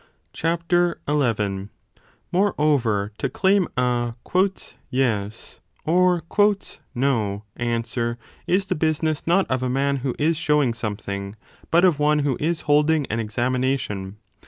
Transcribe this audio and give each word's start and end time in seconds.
II 0.43 0.93
Moreover, 2.31 3.11
to 3.19 3.29
claim 3.29 3.67
a 3.77 4.15
Yes 4.89 5.59
or 5.85 6.23
No 6.95 7.43
answer 7.55 8.17
is 8.47 8.65
the 8.65 8.73
busi 8.75 9.03
ness 9.03 9.27
not 9.27 9.45
of 9.47 9.61
a 9.61 9.69
man 9.69 9.97
who 9.97 10.15
is 10.17 10.37
showing 10.37 10.73
something, 10.73 11.35
but 11.69 11.85
of 11.85 11.99
one 11.99 12.17
who 12.25 12.35
is 12.39 12.61
holding 12.61 13.05
an 13.11 13.19
examination. 13.19 14.17